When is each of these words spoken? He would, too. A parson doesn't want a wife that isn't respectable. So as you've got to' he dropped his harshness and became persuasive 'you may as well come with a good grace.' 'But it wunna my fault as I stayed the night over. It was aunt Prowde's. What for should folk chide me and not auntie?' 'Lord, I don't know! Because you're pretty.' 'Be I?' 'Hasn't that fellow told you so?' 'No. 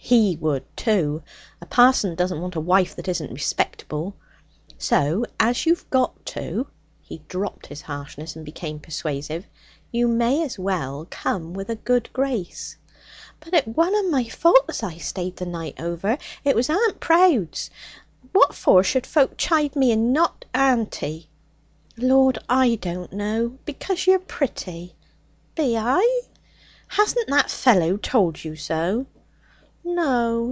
He 0.00 0.36
would, 0.36 0.64
too. 0.74 1.22
A 1.60 1.66
parson 1.66 2.14
doesn't 2.14 2.40
want 2.40 2.54
a 2.54 2.60
wife 2.60 2.96
that 2.96 3.08
isn't 3.08 3.30
respectable. 3.30 4.16
So 4.78 5.26
as 5.38 5.66
you've 5.66 5.90
got 5.90 6.24
to' 6.24 6.68
he 7.02 7.18
dropped 7.28 7.66
his 7.66 7.82
harshness 7.82 8.34
and 8.34 8.42
became 8.42 8.78
persuasive 8.80 9.44
'you 9.92 10.08
may 10.08 10.42
as 10.42 10.58
well 10.58 11.06
come 11.10 11.52
with 11.52 11.68
a 11.68 11.74
good 11.74 12.08
grace.' 12.14 12.78
'But 13.38 13.52
it 13.52 13.76
wunna 13.76 14.04
my 14.08 14.24
fault 14.26 14.64
as 14.70 14.82
I 14.82 14.96
stayed 14.96 15.36
the 15.36 15.44
night 15.44 15.74
over. 15.78 16.16
It 16.42 16.56
was 16.56 16.70
aunt 16.70 17.00
Prowde's. 17.00 17.68
What 18.32 18.54
for 18.54 18.82
should 18.82 19.04
folk 19.06 19.36
chide 19.36 19.76
me 19.76 19.92
and 19.92 20.10
not 20.14 20.46
auntie?' 20.54 21.28
'Lord, 21.98 22.38
I 22.48 22.76
don't 22.76 23.12
know! 23.12 23.58
Because 23.66 24.06
you're 24.06 24.18
pretty.' 24.20 24.94
'Be 25.54 25.76
I?' 25.76 26.22
'Hasn't 26.86 27.28
that 27.28 27.50
fellow 27.50 27.98
told 27.98 28.42
you 28.42 28.56
so?' 28.56 29.04
'No. 29.84 30.44